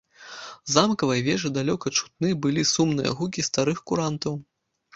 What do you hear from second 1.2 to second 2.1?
вежы далёка